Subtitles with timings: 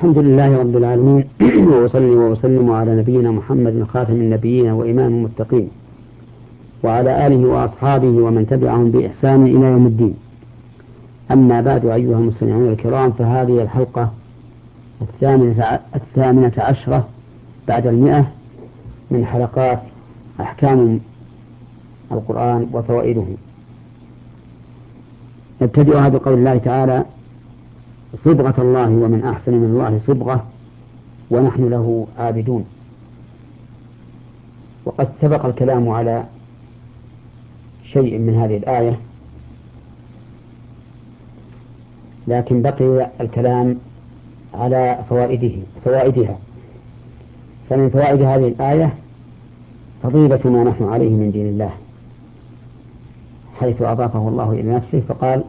[0.00, 1.24] الحمد لله رب العالمين
[1.72, 5.68] وأصلي وأسلم على نبينا محمد خاتم النبيين وإمام المتقين
[6.82, 10.14] وعلى آله وأصحابه ومن تبعهم بإحسان إلى يوم الدين.
[11.30, 14.12] أما بعد أيها المستمعون الكرام فهذه الحلقة
[15.02, 17.08] الثامنة, الثامنة عشرة
[17.68, 18.26] بعد المئة
[19.10, 19.80] من حلقات
[20.40, 21.00] أحكام
[22.12, 23.24] القرآن وفوائده.
[25.62, 27.04] نبتدئها بقول الله تعالى
[28.24, 30.46] صبغة الله ومن أحسن من الله صبغة
[31.30, 32.64] ونحن له عابدون.
[34.84, 36.24] وقد سبق الكلام على
[37.92, 38.98] شيء من هذه الآية
[42.28, 43.76] لكن بقي الكلام
[44.54, 45.52] على فوائده
[45.84, 46.38] فوائدها.
[47.70, 48.94] فمن فوائد هذه الآية
[50.02, 51.70] فضيلة ما نحن عليه من دين الله
[53.60, 55.44] حيث أضافه الله إلى نفسه فقال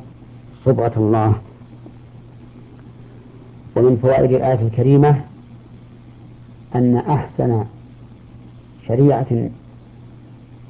[0.66, 1.35] صبغة الله
[3.75, 5.21] ومن فوائد الآية الكريمة
[6.75, 7.63] أن أحسن
[8.87, 9.49] شريعة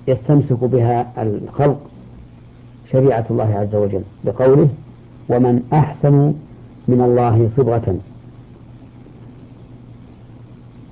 [0.07, 1.79] يستمسك بها الخلق
[2.91, 4.69] شريعة الله عز وجل بقوله
[5.29, 6.33] ومن أحسن
[6.87, 7.97] من الله صبغة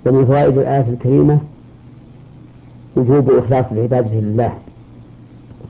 [0.06, 1.40] ومن فوائد الآية الكريمة
[2.96, 4.54] وجوب إخلاص العبادة لله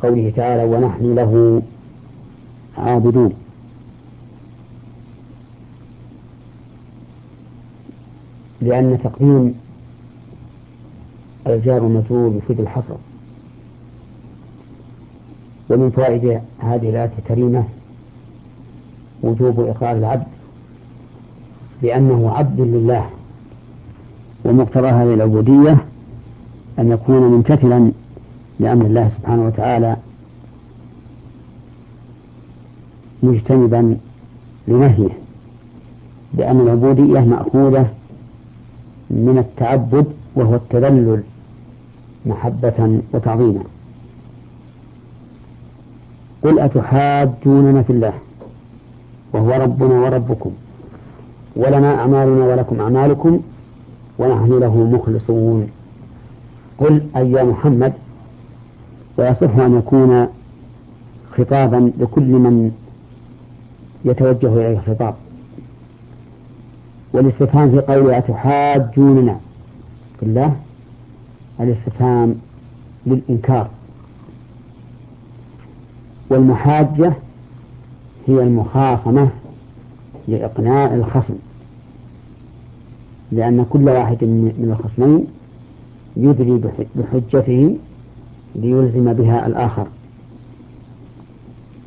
[0.02, 1.62] بقوله تعالى ونحن له
[2.78, 3.34] عابدون
[8.70, 9.56] لأن تقديم
[11.48, 12.96] الجار والمجرور يفيد الحصر.
[15.70, 17.64] ومن فوائد هذه الآية الكريمة
[19.24, 20.28] وجوب إقرار العبد
[21.82, 23.10] بأنه عبد لله
[24.46, 25.86] ومقتضى هذه العبودية
[26.80, 27.92] أن يكون ممتثلا
[28.60, 29.98] لأمر الله سبحانه وتعالى
[33.24, 33.98] مجتنبا
[34.68, 35.10] لنهيه
[36.34, 37.90] لأن العبودية مأخوذة
[39.10, 41.24] من التعبد وهو التذلل
[42.26, 43.64] محبة وتعظيما.
[46.44, 48.14] قل أتحاجوننا في الله
[49.34, 50.52] وهو ربنا وربكم
[51.56, 53.40] ولنا أعمالنا ولكم أعمالكم
[54.20, 55.68] ونحن له مخلصون.
[56.78, 57.94] قل أي يا محمد
[59.18, 60.28] ويصح أن يكون
[61.38, 62.72] خطابا لكل من
[64.06, 65.16] يتوجه إليه الخطاب.
[67.14, 69.40] والاستفهام في قوله أتحاجوننا؟
[70.20, 70.56] في الله
[71.60, 72.36] الاستفهام
[73.06, 73.68] للإنكار.
[76.30, 77.14] والمحاجة
[78.28, 79.30] هي المخاصمة
[80.28, 81.36] لإقناع الخصم.
[83.32, 85.26] لأن كل واحد من الخصمين
[86.18, 86.62] يدري
[86.96, 87.78] بحجته
[88.56, 89.88] ليلزم بها الآخر.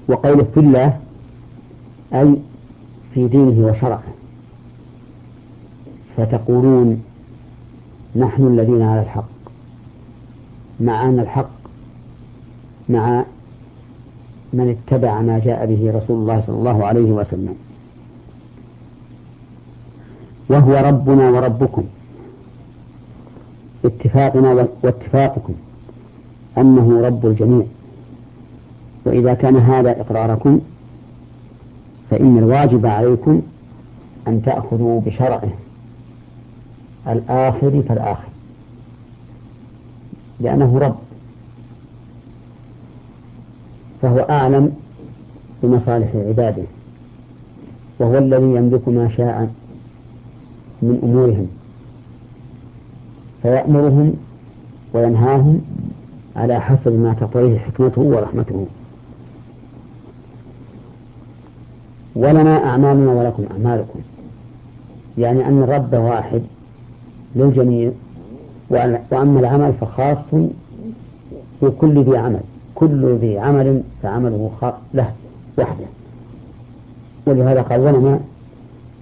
[0.09, 0.99] وقوله في الله
[2.15, 2.37] أي
[3.15, 4.03] في دينه وشرعه.
[6.17, 7.03] فتقولون
[8.17, 9.25] نحن الذين على الحق
[10.81, 11.51] مع أن الحق
[12.89, 13.25] مع
[14.53, 17.55] من اتبع ما جاء به رسول الله صلى الله عليه وسلم.
[20.49, 21.85] وهو ربنا وربكم
[23.85, 25.55] اتفاقنا واتفاقكم
[26.59, 27.67] أنه رب الجميع.
[29.05, 30.61] وإذا كان هذا إقراركم
[32.11, 33.43] فإن الواجب عليكم
[34.29, 35.53] أن تأخذوا بشرعه.
[37.09, 38.29] الآخر فالآخر.
[40.41, 40.97] لأنه رب.
[44.03, 44.77] فهو أعلم
[45.63, 46.63] بمصالح عباده.
[47.99, 49.51] وهو الذي يملك ما شاء
[50.83, 51.47] من أمورهم.
[53.43, 54.15] فيأمرهم
[54.95, 55.61] وينهاهم
[56.37, 58.67] على حسب ما تقتضيه حكمته ورحمته.
[62.15, 64.01] ولنا أعمالنا ولكم أعمالكم.
[65.19, 66.43] يعني أن الرب واحد
[67.37, 67.91] للجميع.
[68.71, 70.19] وأما العمل فخاص
[71.63, 72.41] بكل ذي عمل.
[72.75, 74.51] كل ذي عمل فعمله
[74.95, 75.13] له
[75.59, 75.87] وحده.
[77.27, 78.21] ولهذا قال ولنا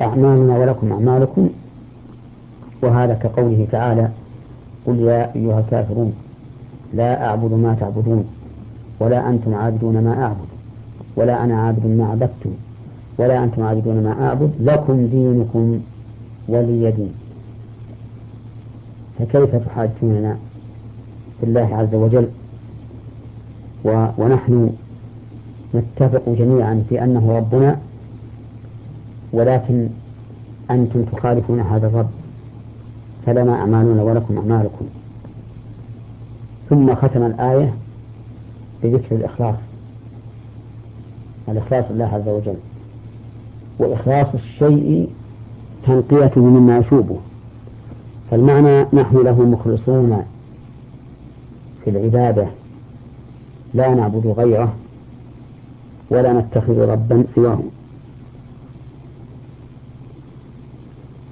[0.02, 1.48] أعمالنا ولكم أعمالكم.
[2.82, 4.09] وهذا كقوله تعالى
[4.86, 6.12] قل يا أيها الكافرون
[6.94, 8.24] لا أعبد ما تعبدون
[9.00, 10.48] ولا أنتم عابدون ما أعبد
[11.16, 12.50] ولا أنا عابد ما عبدتم
[13.18, 15.80] ولا أنتم عابدون ما أعبد لكم دينكم
[16.48, 17.12] ولي دين.
[19.21, 20.37] فكيف تحاجوننا
[21.41, 22.28] في الله عز وجل؟
[23.84, 24.72] و ونحن
[25.75, 27.78] نتفق جميعا في أنه ربنا
[29.33, 29.89] ولكن
[30.71, 32.11] أنتم تخالفون هذا الرب
[33.27, 34.84] فلنا أعمالنا ولكم أعمالكم.
[36.71, 37.75] ثم ختم الآية
[38.83, 39.55] بذكر الإخلاص
[41.49, 42.57] الإخلاص لله عز وجل.
[43.78, 45.09] وإخلاص الشيء
[45.87, 47.17] تنقية مما يشوبه.
[48.30, 50.24] فالمعنى نحن له مخلصون
[51.84, 52.47] في العبادة.
[53.74, 54.74] لا نعبد غيره
[56.10, 57.59] ولا نتخذ ربا سواه.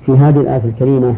[0.06, 1.16] في هذه الآية الكريمة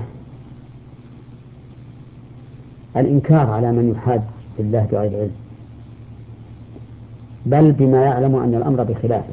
[2.97, 4.23] الإنكار على من يحاد
[4.59, 5.31] بالله بغير علم
[7.47, 9.33] بل بما يعلم أن الأمر بخلافه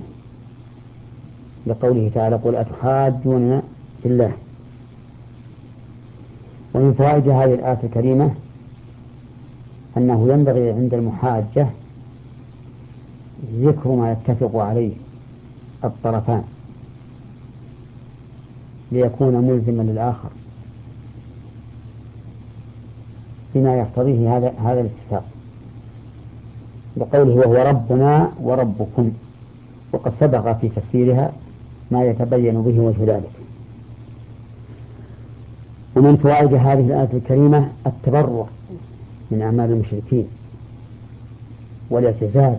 [1.67, 3.61] لقوله تعالى قل أتحاجون
[4.03, 4.31] في الله؟
[6.73, 8.31] ومن فوائد هذه الآية الكريمة
[9.97, 11.67] أنه ينبغي عند المحاجة
[13.53, 14.91] ذكر ما يتفق عليه
[15.83, 16.43] الطرفان
[18.91, 20.29] ليكون ملزما للآخر
[23.55, 25.23] بما يقتضيه هذا هذا الاتفاق
[26.97, 29.11] بقوله وهو ربنا وربكم.
[29.93, 31.31] وقد سبق في تفسيرها
[31.91, 33.36] ما يتبين به وجه ذلك.
[35.97, 38.45] ومن فوائد هذه الآية الكريمة التبرع
[39.31, 40.27] من أعمال المشركين
[41.89, 42.55] والاعتزاز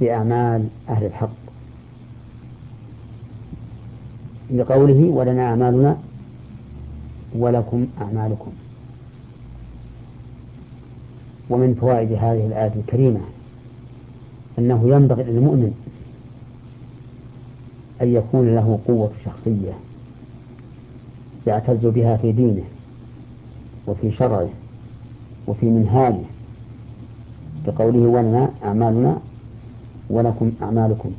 [0.00, 1.28] بأعمال أهل الحق.
[4.50, 5.96] لقوله ولنا أعمالنا
[7.34, 8.50] ولكم أعمالكم.
[11.50, 13.20] ومن فوائد هذه الآية الكريمة
[14.58, 15.74] أنه ينبغي للمؤمن
[18.02, 19.87] أن يكون له قوة شخصية.
[21.48, 22.64] يعتز بها في دينه
[23.86, 24.48] وفي شرعه
[25.46, 26.24] وفي منهاجه.
[27.66, 29.18] بقوله ولنا أعمالنا
[30.10, 31.10] ولكم أعمالكم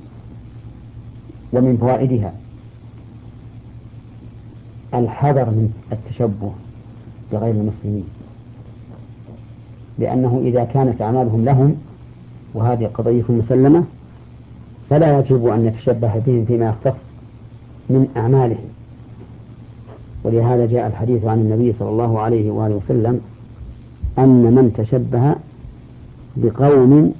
[1.53, 2.33] ومن فوائدها.
[4.93, 6.51] الحذر من التشبه
[7.31, 8.05] بغير المسلمين.
[9.99, 11.75] لأنه إذا كانت أعمالهم لهم
[12.53, 13.83] وهذه قضية مسلمة
[14.89, 16.99] فلا يجب أن نتشبه بهم فيما يختص
[17.89, 18.68] من أعمالهم.
[20.29, 23.21] ولهذا جاء الحديث عن النبي صلى الله عليه وآله وسلم
[24.19, 25.35] أن من تشبه
[26.35, 27.13] بقوم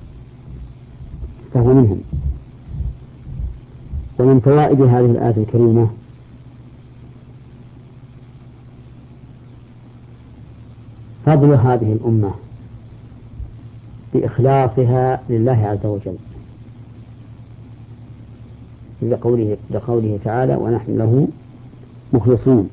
[1.54, 2.02] فهو منهم.
[4.20, 5.88] ومن فوائد هذه الآية الكريمة
[11.26, 12.32] فضل هذه الأمة
[14.14, 16.16] بإخلاصها لله عز وجل.
[19.02, 21.28] لقوله, لقوله تعالى ونحن له
[22.14, 22.70] مخلصون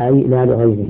[0.00, 0.88] أي لا لغيره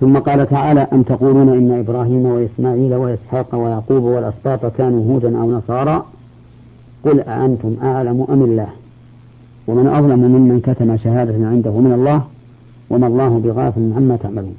[0.00, 6.06] ثم قال تعالى أم تقولون إن إبراهيم وإسماعيل وإسحاق ويعقوب والأسباط كانوا هودا أو نصارى؟
[7.04, 8.68] قل أأنتم أعلم أم الله؟
[9.66, 12.24] ومن أظلم ممن كتم شهادة عنده من الله
[12.90, 14.56] وما الله بغافل عما تعملون.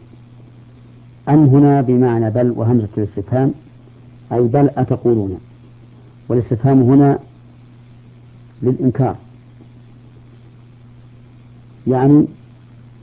[1.30, 3.54] أم هنا بمعنى بل وهمزة الاستفهام
[4.34, 5.40] أي بل أتقولون؟
[6.30, 7.20] والاستفهام هنا
[8.64, 9.16] للإنكار.
[11.88, 12.26] يعني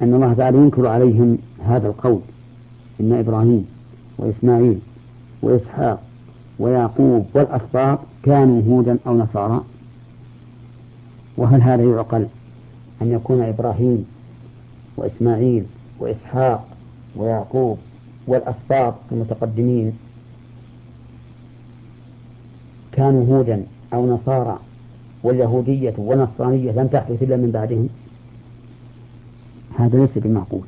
[0.03, 2.21] أن الله تعالى ينكر عليهم هذا القول.
[3.01, 3.67] إن إبراهيم
[4.19, 4.79] وإسماعيل
[5.43, 6.03] وإسحاق
[6.59, 9.65] ويعقوب والأسباط كانوا هودا أو نصارى.
[11.37, 12.27] وهل هذا يعقل
[13.03, 14.07] أن يكون إبراهيم
[14.97, 15.65] وإسماعيل
[16.01, 16.67] وإسحاق
[17.17, 17.79] ويعقوب
[18.27, 19.93] والأسباط المتقدمين
[22.93, 23.65] كانوا هودا
[23.95, 24.59] أو نصارى
[25.23, 27.89] واليهودية والنصرانية لم تحدث إلا من بعدهم؟
[29.79, 30.63] هذا ليس بمعقول.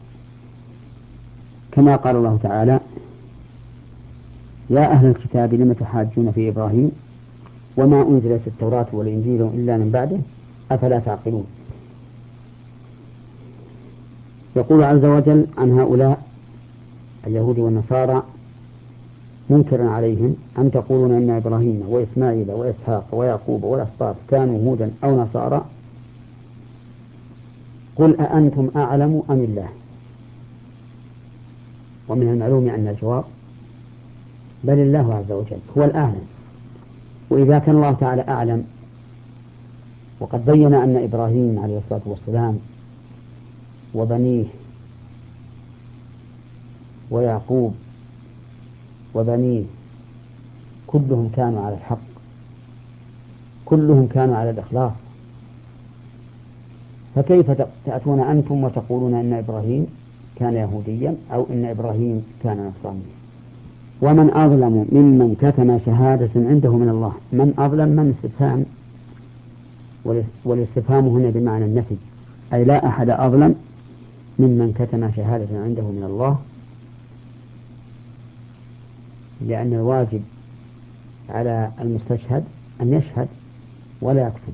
[1.73, 2.81] كما قال الله تعالى
[4.71, 6.91] يا أهل الكتاب لم تحاجون في إبراهيم
[7.77, 10.19] وما أنزلت التوراة والإنجيل إلا من بعده؟
[10.71, 11.47] أفلا تعقلون؟
[14.57, 16.23] يقول عز وجل عن هؤلاء
[17.27, 18.23] اليهود والنصارى
[19.51, 25.65] منكرا عليهم أن تقولون إن إبراهيم وإسماعيل وإسحاق ويعقوب والأسباط كانوا هودا أو نصارى؟
[27.99, 29.69] قل أأنتم أعلم أم الله؟
[32.09, 33.25] ومن المعلوم أن الجواب
[34.65, 36.27] بل الله عز وجل هو الأعلم.
[37.31, 38.65] وإذا كان الله تعالى أعلم
[40.21, 42.59] وقد بين أن إبراهيم عليه الصلاة والسلام
[43.95, 44.45] وبنيه
[47.11, 47.75] ويعقوب
[49.15, 49.65] وبنيه
[50.87, 51.99] كلهم كانوا على الحق
[53.65, 54.93] كلهم كانوا على الإخلاص
[57.19, 57.51] فكيف
[57.87, 59.87] تأتون أنتم وتقولون إن إبراهيم
[60.37, 63.03] كان يهوديا أو إن إبراهيم كان نصرانيا؟
[64.03, 68.65] ومن أظلم ممن كتم شهادة عنده من الله؟ من أظلم من استفهام
[70.45, 71.95] والاستفهام هنا بمعنى النفي
[72.53, 73.55] أي لا أحد أظلم
[74.39, 76.39] ممن كتم شهادة عنده من الله
[79.47, 80.23] لأن الواجب
[81.31, 82.45] على المستشهد
[82.81, 83.29] أن يشهد
[84.01, 84.53] ولا يكتم.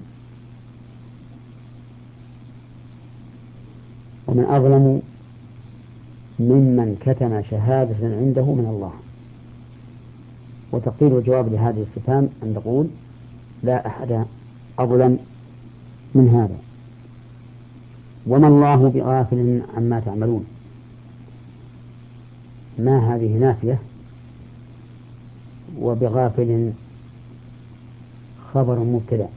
[4.35, 5.03] ومن أظلم
[6.41, 8.93] ممن كتم شهادة عنده من الله.
[10.73, 12.87] وتقدير الجواب لهذه الاستفهام أن نقول
[13.63, 14.25] لا أحد
[14.79, 15.19] أظلم
[16.15, 16.59] من هذا.
[18.27, 20.45] وما الله بغافل عما تعملون.
[22.79, 23.79] ما هذه نافية
[25.81, 26.73] وبغافل
[28.55, 29.29] خبر مبتدأ.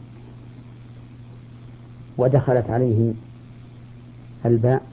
[2.18, 3.14] ودخلت عليه
[4.46, 4.87] الباء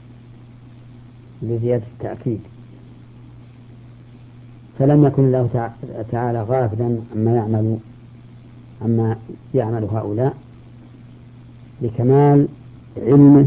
[1.50, 2.40] لزيادة التأكيد.
[4.78, 5.70] فلم يكن الله
[6.12, 7.78] تعالى غافلا عما يعمل
[8.82, 9.16] عما
[9.54, 10.34] يعمل هؤلاء
[11.82, 12.48] لكمال
[12.96, 13.46] علمه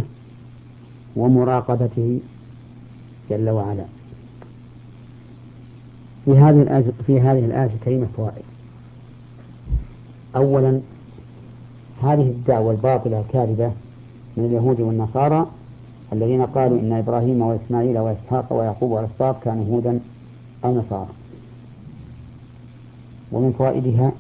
[1.16, 2.20] ومراقبته
[3.30, 3.86] جل وعلا.
[6.25, 8.44] في هذه الآية في هذه الآية الكريمة فوائد.
[10.36, 10.80] أولا
[12.04, 13.72] هذه الدعوة الباطلة الكاذبة
[14.38, 15.48] من اليهود والنصارى
[16.13, 19.99] الذين قالوا إن إبراهيم وإسماعيل وإسحاق ويعقوب والأسباط كانوا هودا
[20.65, 21.09] أو نصارى.
[23.31, 24.11] ومن فوائدها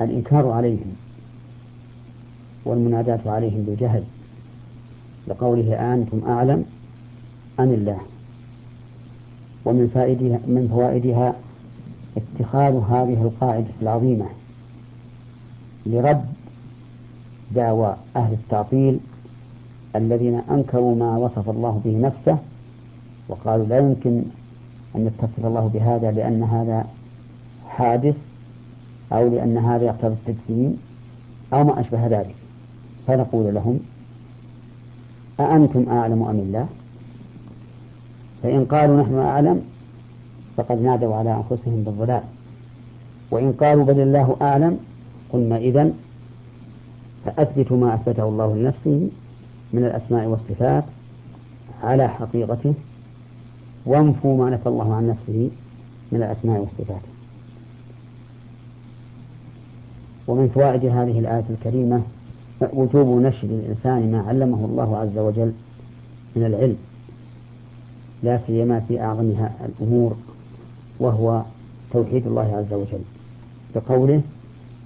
[0.00, 0.96] الإنكار عليهم
[2.64, 4.04] والمناداة عليهم بالجهل
[5.28, 6.64] لقوله أنتم أعلم
[7.60, 7.98] أم الله.
[9.64, 11.34] ومن فائدها من فوائدها
[12.16, 14.26] اتخاذ هذه القاعدة العظيمة
[15.86, 16.33] لرد
[17.54, 18.98] دعوى أهل التعطيل
[19.96, 22.38] الذين أنكروا ما وصف الله به نفسه
[23.28, 24.22] وقالوا لا يمكن
[24.96, 26.86] أن يتصف الله بهذا لأن هذا
[27.68, 28.16] حادث
[29.12, 30.78] أو لأن هذا يقتضي التجسيم
[31.52, 32.34] أو ما أشبه ذلك.
[33.06, 33.80] فنقول لهم
[35.40, 36.66] أأنتم أعلم أم الله؟
[38.42, 39.62] فإن قالوا نحن أعلم
[40.56, 42.22] فقد نادوا على أنفسهم بالضلال
[43.30, 44.78] وإن قالوا بل الله أعلم
[45.32, 45.94] قلنا إذن
[47.24, 49.08] فأثبتوا ما أثبته الله لنفسه
[49.72, 50.84] من الأسماء والصفات
[51.82, 52.74] على حقيقته
[53.86, 55.50] وانفوا ما نفى الله عن نفسه
[56.12, 57.02] من الأسماء والصفات.
[60.26, 62.02] ومن فوائد هذه الآية الكريمة
[62.72, 65.52] وجوب نشر الإنسان ما علمه الله عز وجل
[66.36, 66.76] من العلم
[68.22, 70.16] لا سيما في أعظمها الأمور
[71.00, 71.42] وهو
[71.92, 73.02] توحيد الله عز وجل.
[73.74, 74.20] بقوله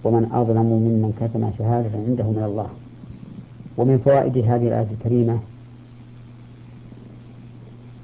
[0.05, 2.69] ومن أظلم ممن كتم شهادة عنده من الله.
[3.77, 5.39] ومن فوائد هذه الآية الكريمة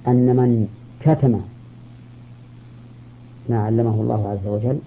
[0.08, 0.68] أن من
[1.00, 1.40] كتم
[3.48, 4.78] ما علمه الله عز وجل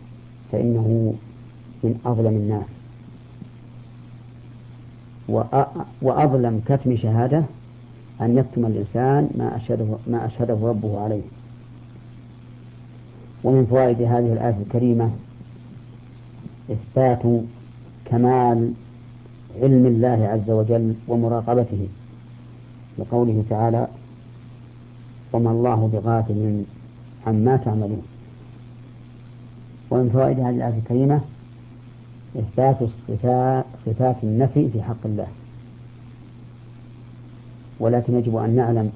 [0.51, 1.13] فإنه
[1.83, 2.65] من أظلم الناس.
[6.01, 7.43] وأظلم كتم شهادة
[8.21, 11.21] أن يكتم الإنسان ما أشهده, ما أشهده ربه عليه.
[13.43, 15.11] ومن فوائد هذه الآية الكريمة
[16.71, 17.41] إثبات
[18.05, 18.71] كمال
[19.61, 21.87] علم الله عز وجل ومراقبته
[22.99, 23.87] لقوله تعالى
[25.33, 26.63] وما الله بغافل
[27.27, 28.01] عما تعملون.
[29.91, 31.21] ومن فوائد هذه الآية الكريمة
[32.35, 32.77] إثبات
[33.85, 35.27] صفات, النفي في حق الله.
[37.79, 38.91] ولكن يجب أن نعلم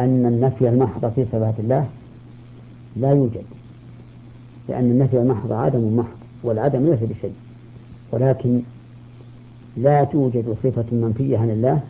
[0.00, 1.88] أن النفي المحض في صفات الله
[2.96, 3.44] لا يوجد
[4.68, 6.19] لأن النفي المحض عدم محض.
[6.42, 7.34] والعدم ليس بشيء.
[8.12, 8.60] ولكن
[9.76, 11.80] لا توجد صفة منفية عن الله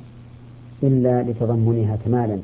[0.82, 2.38] إلا لتضمنها كمالا.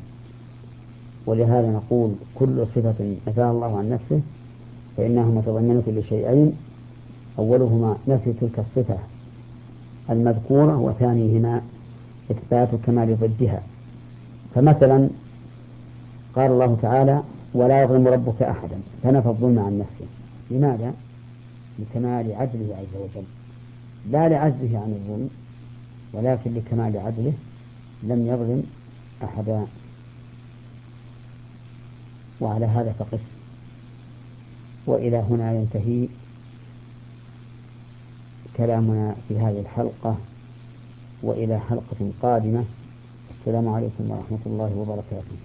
[1.27, 4.21] ولهذا نقول كل صفة نفاها الله عن نفسه
[4.97, 6.53] فإنها متضمنة لشيئين.
[7.39, 8.99] أولهما نفي تلك الصفة
[10.11, 11.63] المذكورة وثانيهما
[12.31, 13.63] إثبات كمال ضدها.
[14.55, 15.09] فمثلا
[16.37, 17.23] قال الله تعالى
[17.55, 18.77] ولا يظلم ربك أحدا.
[19.03, 20.07] فنفى الظلم عن نفسه.
[20.51, 20.93] لماذا؟
[21.79, 23.27] لكمال عدله عز وجل.
[24.11, 25.31] لا لعجزه عن الظلم
[26.13, 27.33] ولكن لكمال عدله
[28.03, 28.63] لم يظلم
[29.25, 29.67] أحدا.
[32.41, 33.21] وعلى هذا فقس
[34.87, 36.09] وإلى هنا ينتهي
[38.57, 40.17] كلامنا في هذه الحلقة.
[41.23, 42.65] وإلى حلقة قادمة.
[43.41, 45.37] السلام عليكم ورحمة الله وبركاته.